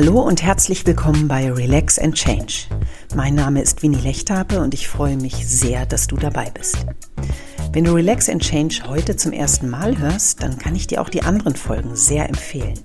[0.00, 2.68] Hallo und herzlich willkommen bei Relax and Change.
[3.16, 6.86] Mein Name ist Winnie Lechtape und ich freue mich sehr, dass du dabei bist.
[7.72, 11.08] Wenn du Relax and Change heute zum ersten Mal hörst, dann kann ich dir auch
[11.08, 12.78] die anderen Folgen sehr empfehlen.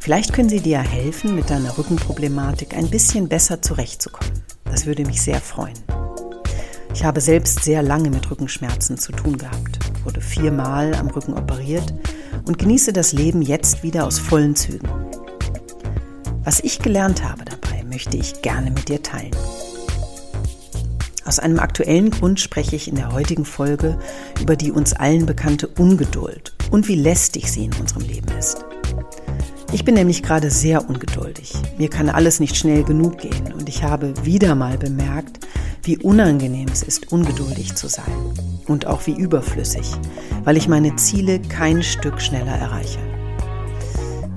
[0.00, 4.32] Vielleicht können sie dir helfen, mit deiner Rückenproblematik ein bisschen besser zurechtzukommen.
[4.64, 5.78] Das würde mich sehr freuen.
[6.92, 11.94] Ich habe selbst sehr lange mit Rückenschmerzen zu tun gehabt, wurde viermal am Rücken operiert
[12.46, 15.05] und genieße das Leben jetzt wieder aus vollen Zügen.
[16.46, 19.34] Was ich gelernt habe dabei, möchte ich gerne mit dir teilen.
[21.24, 23.98] Aus einem aktuellen Grund spreche ich in der heutigen Folge
[24.40, 28.64] über die uns allen bekannte Ungeduld und wie lästig sie in unserem Leben ist.
[29.72, 31.52] Ich bin nämlich gerade sehr ungeduldig.
[31.78, 35.44] Mir kann alles nicht schnell genug gehen und ich habe wieder mal bemerkt,
[35.82, 38.04] wie unangenehm es ist, ungeduldig zu sein
[38.68, 39.90] und auch wie überflüssig,
[40.44, 43.00] weil ich meine Ziele kein Stück schneller erreiche.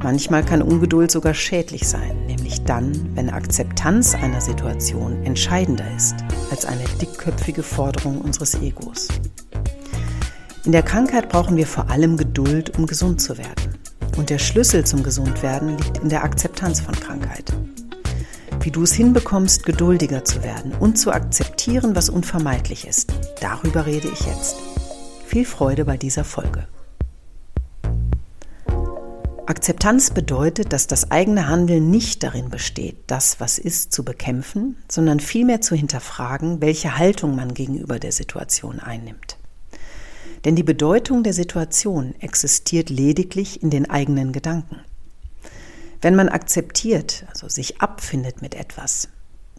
[0.02, 6.16] Manchmal kann Ungeduld sogar schädlich sein, nämlich dann, wenn Akzeptanz einer Situation entscheidender ist
[6.52, 9.10] als eine dickköpfige Forderung unseres Egos.
[10.64, 13.78] In der Krankheit brauchen wir vor allem Geduld, um gesund zu werden.
[14.18, 17.54] Und der Schlüssel zum Gesundwerden liegt in der Akzeptanz von Krankheit.
[18.62, 24.08] Wie du es hinbekommst, geduldiger zu werden und zu akzeptieren, was unvermeidlich ist, darüber rede
[24.08, 24.56] ich jetzt.
[25.26, 26.68] Viel Freude bei dieser Folge.
[29.50, 35.20] Akzeptanz bedeutet, dass das eigene Handeln nicht darin besteht, das, was ist, zu bekämpfen, sondern
[35.20, 39.38] vielmehr zu hinterfragen, welche Haltung man gegenüber der Situation einnimmt.
[40.46, 44.82] Denn die Bedeutung der Situation existiert lediglich in den eigenen Gedanken.
[46.00, 49.10] Wenn man akzeptiert, also sich abfindet mit etwas,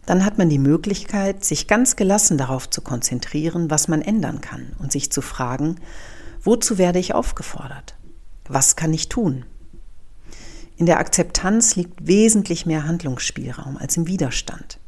[0.05, 4.71] dann hat man die Möglichkeit, sich ganz gelassen darauf zu konzentrieren, was man ändern kann
[4.79, 5.81] und sich zu fragen,
[6.41, 7.95] wozu werde ich aufgefordert?
[8.47, 9.43] Was kann ich tun?
[10.81, 14.79] In der Akzeptanz liegt wesentlich mehr Handlungsspielraum als im Widerstand.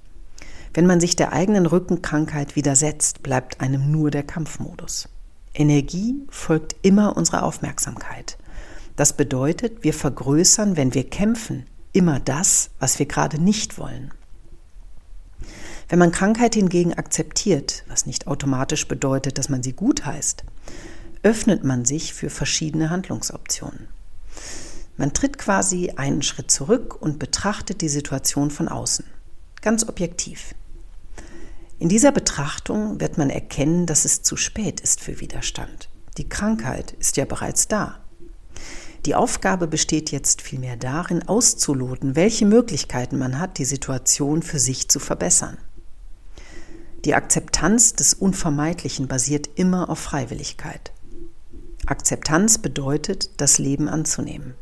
[0.73, 5.07] Wenn man sich der eigenen Rückenkrankheit widersetzt, bleibt einem nur der Kampfmodus.
[5.53, 8.39] Energie folgt immer unserer Aufmerksamkeit.
[8.95, 14.11] Das bedeutet, wir vergrößern, wenn wir kämpfen, immer das, was wir gerade nicht wollen.
[15.89, 20.43] Wenn man Krankheit hingegen akzeptiert, was nicht automatisch bedeutet, dass man sie gut heißt,
[21.21, 23.89] öffnet man sich für verschiedene Handlungsoptionen.
[24.95, 29.05] Man tritt quasi einen Schritt zurück und betrachtet die Situation von außen,
[29.61, 30.53] ganz objektiv.
[31.79, 35.89] In dieser Betrachtung wird man erkennen, dass es zu spät ist für Widerstand.
[36.17, 37.99] Die Krankheit ist ja bereits da.
[39.05, 44.87] Die Aufgabe besteht jetzt vielmehr darin, auszuloten, welche Möglichkeiten man hat, die Situation für sich
[44.87, 45.57] zu verbessern.
[47.03, 50.93] Die Akzeptanz des Unvermeidlichen basiert immer auf Freiwilligkeit.
[51.85, 54.53] Akzeptanz bedeutet, das Leben anzunehmen.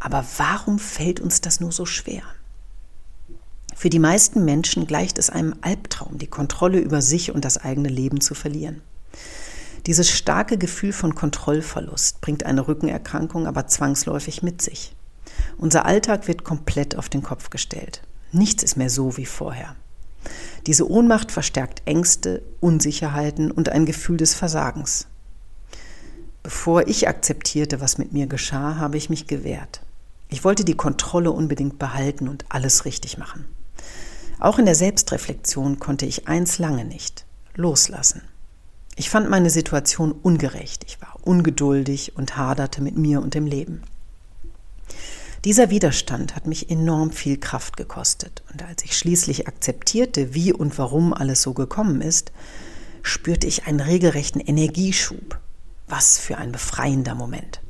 [0.00, 2.22] Aber warum fällt uns das nur so schwer?
[3.76, 7.88] Für die meisten Menschen gleicht es einem Albtraum, die Kontrolle über sich und das eigene
[7.88, 8.82] Leben zu verlieren.
[9.86, 14.94] Dieses starke Gefühl von Kontrollverlust bringt eine Rückenerkrankung aber zwangsläufig mit sich.
[15.56, 18.02] Unser Alltag wird komplett auf den Kopf gestellt.
[18.32, 19.76] Nichts ist mehr so wie vorher.
[20.66, 25.06] Diese Ohnmacht verstärkt Ängste, Unsicherheiten und ein Gefühl des Versagens.
[26.42, 29.80] Bevor ich akzeptierte, was mit mir geschah, habe ich mich gewehrt.
[30.30, 33.46] Ich wollte die Kontrolle unbedingt behalten und alles richtig machen.
[34.38, 38.22] Auch in der Selbstreflexion konnte ich eins lange nicht loslassen.
[38.96, 43.82] Ich fand meine Situation ungerecht, ich war ungeduldig und haderte mit mir und dem Leben.
[45.44, 50.76] Dieser Widerstand hat mich enorm viel Kraft gekostet, und als ich schließlich akzeptierte, wie und
[50.78, 52.30] warum alles so gekommen ist,
[53.02, 55.38] spürte ich einen regelrechten Energieschub.
[55.86, 57.62] Was für ein befreiender Moment.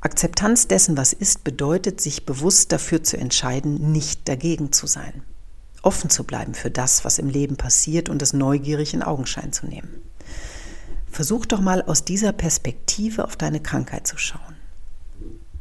[0.00, 5.22] Akzeptanz dessen, was ist, bedeutet, sich bewusst dafür zu entscheiden, nicht dagegen zu sein.
[5.82, 9.66] Offen zu bleiben für das, was im Leben passiert und es neugierig in Augenschein zu
[9.66, 10.02] nehmen.
[11.10, 14.56] Versuch doch mal aus dieser Perspektive auf deine Krankheit zu schauen.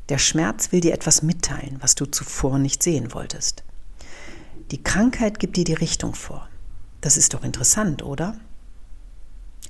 [0.07, 3.63] Der Schmerz will dir etwas mitteilen, was du zuvor nicht sehen wolltest.
[4.71, 6.47] Die Krankheit gibt dir die Richtung vor.
[7.01, 8.37] Das ist doch interessant, oder?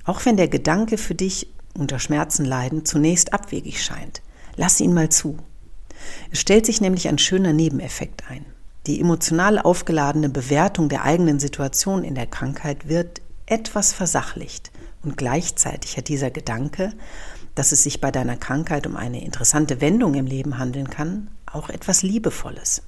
[0.04, 4.22] Auch wenn der Gedanke für dich unter Schmerzen leiden zunächst abwegig scheint,
[4.60, 5.38] Lass ihn mal zu.
[6.30, 8.44] Es stellt sich nämlich ein schöner Nebeneffekt ein.
[8.86, 14.70] Die emotional aufgeladene Bewertung der eigenen Situation in der Krankheit wird etwas versachlicht
[15.02, 16.92] und gleichzeitig hat dieser Gedanke,
[17.54, 21.70] dass es sich bei deiner Krankheit um eine interessante Wendung im Leben handeln kann, auch
[21.70, 22.82] etwas Liebevolles.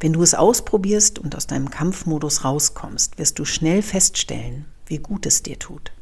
[0.00, 5.24] Wenn du es ausprobierst und aus deinem Kampfmodus rauskommst, wirst du schnell feststellen, wie gut
[5.24, 5.92] es dir tut.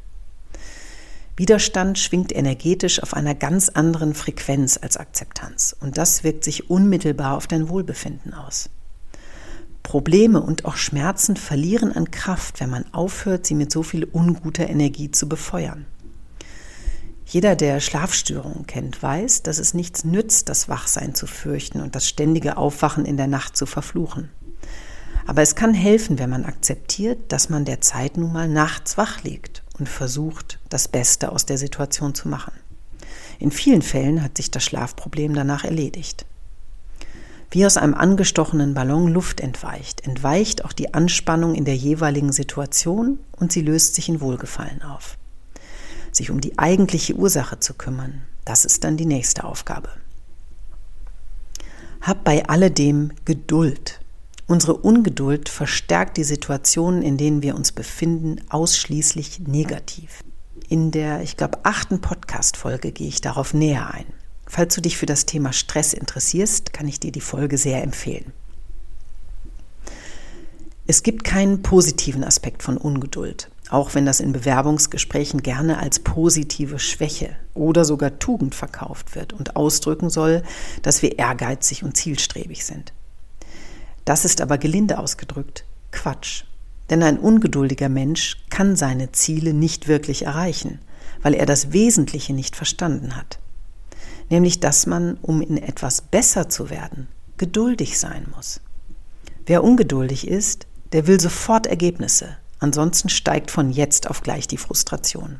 [1.39, 7.37] Widerstand schwingt energetisch auf einer ganz anderen Frequenz als Akzeptanz und das wirkt sich unmittelbar
[7.37, 8.69] auf dein Wohlbefinden aus.
[9.81, 14.69] Probleme und auch Schmerzen verlieren an Kraft, wenn man aufhört, sie mit so viel unguter
[14.69, 15.85] Energie zu befeuern.
[17.25, 22.05] Jeder, der Schlafstörungen kennt, weiß, dass es nichts nützt, das Wachsein zu fürchten und das
[22.05, 24.27] ständige Aufwachen in der Nacht zu verfluchen.
[25.25, 29.23] Aber es kann helfen, wenn man akzeptiert, dass man der Zeit nun mal nachts wach
[29.23, 32.53] liegt und versucht, das Beste aus der Situation zu machen.
[33.39, 36.25] In vielen Fällen hat sich das Schlafproblem danach erledigt.
[37.51, 43.17] Wie aus einem angestochenen Ballon Luft entweicht, entweicht auch die Anspannung in der jeweiligen Situation
[43.31, 45.17] und sie löst sich in Wohlgefallen auf.
[46.11, 49.89] Sich um die eigentliche Ursache zu kümmern, das ist dann die nächste Aufgabe.
[52.01, 53.98] Hab bei alledem Geduld.
[54.49, 60.23] Unsere Ungeduld verstärkt die Situationen, in denen wir uns befinden, ausschließlich negativ.
[60.67, 64.07] In der, ich glaube, achten Podcast-Folge gehe ich darauf näher ein.
[64.47, 68.33] Falls du dich für das Thema Stress interessierst, kann ich dir die Folge sehr empfehlen.
[70.87, 76.79] Es gibt keinen positiven Aspekt von Ungeduld, auch wenn das in Bewerbungsgesprächen gerne als positive
[76.79, 80.41] Schwäche oder sogar Tugend verkauft wird und ausdrücken soll,
[80.81, 82.93] dass wir ehrgeizig und zielstrebig sind.
[84.09, 86.43] Das ist aber gelinde ausgedrückt Quatsch.
[86.89, 90.79] Denn ein ungeduldiger Mensch kann seine Ziele nicht wirklich erreichen,
[91.21, 93.37] weil er das Wesentliche nicht verstanden hat.
[94.31, 97.07] Nämlich, dass man, um in etwas besser zu werden,
[97.37, 98.61] geduldig sein muss.
[99.45, 105.37] Wer ungeduldig ist, der will sofort Ergebnisse, ansonsten steigt von jetzt auf gleich die Frustration.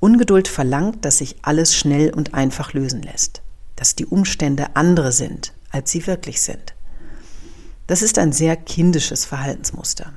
[0.00, 3.40] Ungeduld verlangt, dass sich alles schnell und einfach lösen lässt,
[3.76, 6.74] dass die Umstände andere sind, als sie wirklich sind.
[7.86, 10.12] Das ist ein sehr kindisches Verhaltensmuster.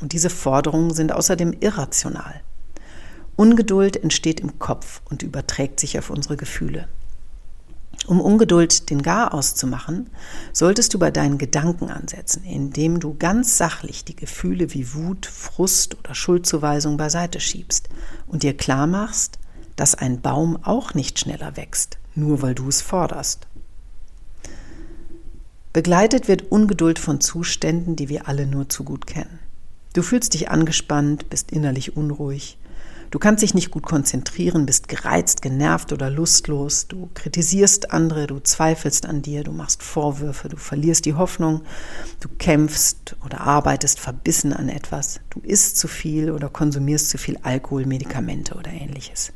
[0.00, 2.40] Und diese Forderungen sind außerdem irrational.
[3.36, 6.88] Ungeduld entsteht im Kopf und überträgt sich auf unsere Gefühle.
[8.06, 10.10] Um Ungeduld den Gar auszumachen,
[10.52, 15.98] solltest du bei deinen Gedanken ansetzen, indem du ganz sachlich die Gefühle wie Wut, Frust
[15.98, 17.88] oder Schuldzuweisung beiseite schiebst
[18.26, 19.38] und dir klar machst,
[19.76, 23.46] dass ein Baum auch nicht schneller wächst, nur weil du es forderst.
[25.72, 29.38] Begleitet wird Ungeduld von Zuständen, die wir alle nur zu gut kennen.
[29.92, 32.58] Du fühlst dich angespannt, bist innerlich unruhig.
[33.12, 36.88] Du kannst dich nicht gut konzentrieren, bist gereizt, genervt oder lustlos.
[36.88, 41.62] Du kritisierst andere, du zweifelst an dir, du machst Vorwürfe, du verlierst die Hoffnung,
[42.18, 45.20] du kämpfst oder arbeitest verbissen an etwas.
[45.30, 49.32] Du isst zu viel oder konsumierst zu viel Alkohol, Medikamente oder ähnliches.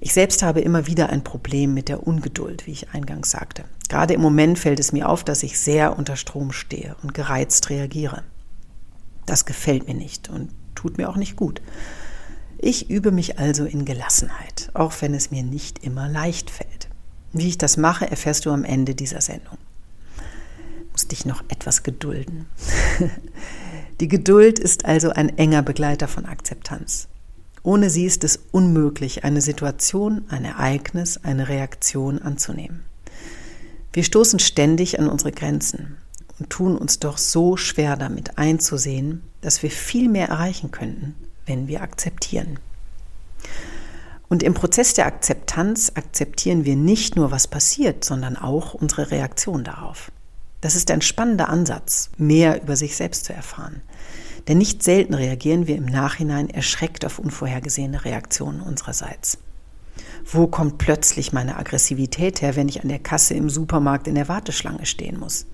[0.00, 3.64] Ich selbst habe immer wieder ein Problem mit der Ungeduld, wie ich eingangs sagte.
[3.88, 7.70] Gerade im Moment fällt es mir auf, dass ich sehr unter Strom stehe und gereizt
[7.70, 8.22] reagiere.
[9.26, 11.60] Das gefällt mir nicht und tut mir auch nicht gut.
[12.58, 16.88] Ich übe mich also in Gelassenheit, auch wenn es mir nicht immer leicht fällt.
[17.32, 19.58] Wie ich das mache, erfährst du am Ende dieser Sendung.
[20.92, 22.46] Muss dich noch etwas gedulden.
[24.00, 27.08] Die Geduld ist also ein enger Begleiter von Akzeptanz.
[27.62, 32.84] Ohne sie ist es unmöglich, eine Situation, ein Ereignis, eine Reaktion anzunehmen.
[33.96, 35.96] Wir stoßen ständig an unsere Grenzen
[36.38, 41.14] und tun uns doch so schwer damit einzusehen, dass wir viel mehr erreichen könnten,
[41.46, 42.58] wenn wir akzeptieren.
[44.28, 49.64] Und im Prozess der Akzeptanz akzeptieren wir nicht nur, was passiert, sondern auch unsere Reaktion
[49.64, 50.12] darauf.
[50.60, 53.80] Das ist ein spannender Ansatz, mehr über sich selbst zu erfahren.
[54.46, 59.38] Denn nicht selten reagieren wir im Nachhinein erschreckt auf unvorhergesehene Reaktionen unsererseits.
[60.24, 64.28] Wo kommt plötzlich meine Aggressivität her, wenn ich an der Kasse im Supermarkt in der
[64.28, 65.46] Warteschlange stehen muss?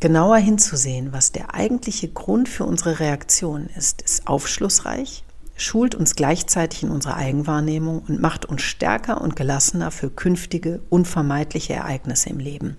[0.00, 5.22] Genauer hinzusehen, was der eigentliche Grund für unsere Reaktion ist, ist aufschlussreich,
[5.56, 11.74] schult uns gleichzeitig in unserer Eigenwahrnehmung und macht uns stärker und gelassener für künftige, unvermeidliche
[11.74, 12.76] Ereignisse im Leben,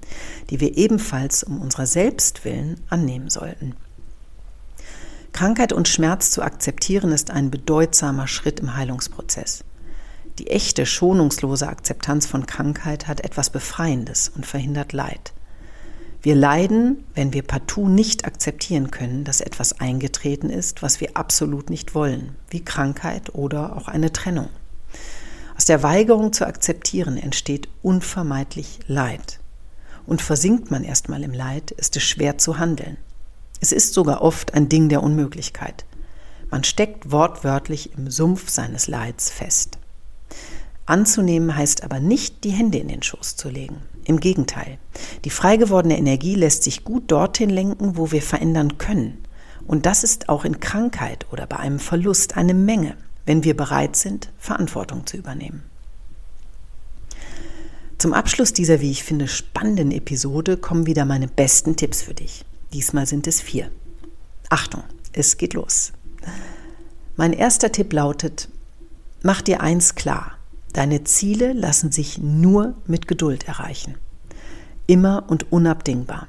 [0.49, 3.75] die wir ebenfalls um unserer selbst willen annehmen sollten.
[5.31, 9.63] Krankheit und Schmerz zu akzeptieren ist ein bedeutsamer Schritt im Heilungsprozess.
[10.39, 15.33] Die echte, schonungslose Akzeptanz von Krankheit hat etwas Befreiendes und verhindert Leid.
[16.23, 21.69] Wir leiden, wenn wir partout nicht akzeptieren können, dass etwas eingetreten ist, was wir absolut
[21.69, 24.49] nicht wollen, wie Krankheit oder auch eine Trennung.
[25.55, 29.39] Aus der Weigerung zu akzeptieren entsteht unvermeidlich Leid.
[30.07, 32.97] Und versinkt man erstmal im Leid, ist es schwer zu handeln.
[33.59, 35.85] Es ist sogar oft ein Ding der Unmöglichkeit.
[36.49, 39.77] Man steckt wortwörtlich im Sumpf seines Leids fest.
[40.85, 43.77] Anzunehmen heißt aber nicht, die Hände in den Schoß zu legen.
[44.05, 44.77] Im Gegenteil,
[45.23, 49.23] die frei gewordene Energie lässt sich gut dorthin lenken, wo wir verändern können.
[49.65, 52.97] Und das ist auch in Krankheit oder bei einem Verlust eine Menge.
[53.25, 55.63] wenn wir bereit sind, Verantwortung zu übernehmen.
[57.97, 62.43] Zum Abschluss dieser, wie ich finde, spannenden Episode kommen wieder meine besten Tipps für dich.
[62.73, 63.69] Diesmal sind es vier.
[64.49, 65.93] Achtung, es geht los.
[67.15, 68.49] Mein erster Tipp lautet,
[69.21, 70.37] mach dir eins klar.
[70.73, 73.95] Deine Ziele lassen sich nur mit Geduld erreichen.
[74.87, 76.27] Immer und unabdingbar.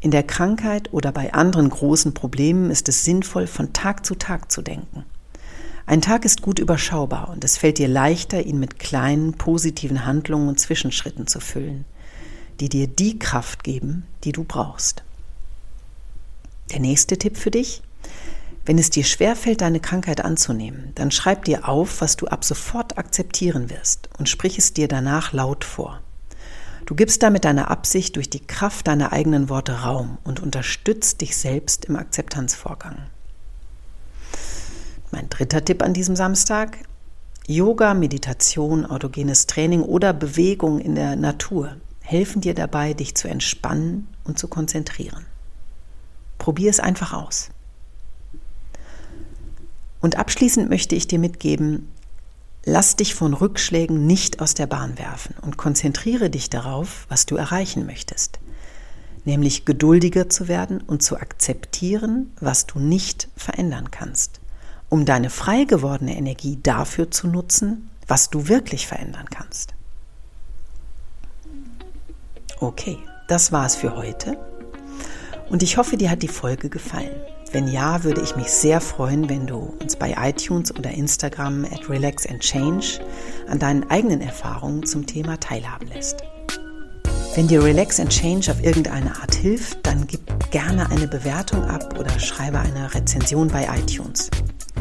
[0.00, 4.50] In der Krankheit oder bei anderen großen Problemen ist es sinnvoll, von Tag zu Tag
[4.50, 5.04] zu denken.
[5.84, 10.48] Ein Tag ist gut überschaubar und es fällt dir leichter, ihn mit kleinen positiven Handlungen
[10.48, 11.84] und Zwischenschritten zu füllen,
[12.60, 15.02] die dir die Kraft geben, die du brauchst.
[16.72, 17.82] Der nächste Tipp für dich.
[18.68, 22.98] Wenn es dir schwerfällt, deine Krankheit anzunehmen, dann schreib dir auf, was du ab sofort
[22.98, 26.02] akzeptieren wirst und sprich es dir danach laut vor.
[26.84, 31.38] Du gibst damit deiner Absicht durch die Kraft deiner eigenen Worte Raum und unterstützt dich
[31.38, 33.06] selbst im Akzeptanzvorgang.
[35.12, 36.76] Mein dritter Tipp an diesem Samstag.
[37.46, 44.08] Yoga, Meditation, autogenes Training oder Bewegung in der Natur helfen dir dabei, dich zu entspannen
[44.24, 45.24] und zu konzentrieren.
[46.36, 47.48] Probier es einfach aus.
[50.00, 51.88] Und abschließend möchte ich dir mitgeben,
[52.64, 57.36] lass dich von Rückschlägen nicht aus der Bahn werfen und konzentriere dich darauf, was du
[57.36, 58.38] erreichen möchtest,
[59.24, 64.40] nämlich geduldiger zu werden und zu akzeptieren, was du nicht verändern kannst
[64.88, 69.74] um deine frei gewordene Energie dafür zu nutzen, was du wirklich verändern kannst.
[72.60, 74.38] Okay, das war's für heute.
[75.50, 77.14] Und ich hoffe, dir hat die Folge gefallen.
[77.50, 81.88] Wenn ja, würde ich mich sehr freuen, wenn du uns bei iTunes oder Instagram at
[81.88, 83.00] Relax and Change
[83.48, 86.22] an deinen eigenen Erfahrungen zum Thema teilhaben lässt.
[87.34, 91.98] Wenn dir Relax and Change auf irgendeine Art hilft, dann gib gerne eine Bewertung ab
[91.98, 94.28] oder schreibe eine Rezension bei iTunes.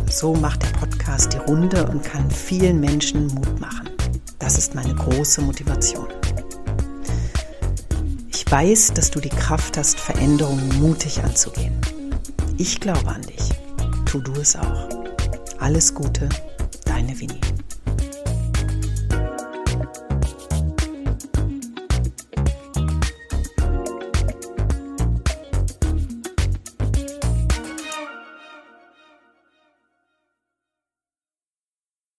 [0.09, 3.89] So macht der Podcast die Runde und kann vielen Menschen Mut machen.
[4.39, 6.07] Das ist meine große Motivation.
[8.29, 11.79] Ich weiß, dass du die Kraft hast, Veränderungen mutig anzugehen.
[12.59, 13.51] Ich glaube an dich.
[14.05, 14.89] Tu du es auch.
[15.59, 16.27] Alles Gute,
[16.85, 17.39] deine Winnie.